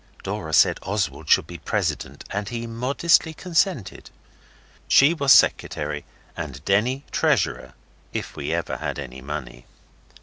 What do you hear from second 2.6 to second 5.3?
modestly consented. She